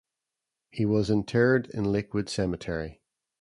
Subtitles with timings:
[0.71, 3.03] He was interred in Lakewood Cemetery.